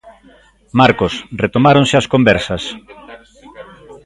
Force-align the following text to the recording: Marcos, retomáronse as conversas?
Marcos, 0.79 1.13
retomáronse 1.43 1.95
as 1.97 2.09
conversas? 2.13 2.63